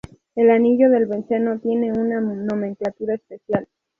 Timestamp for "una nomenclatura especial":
1.93-3.67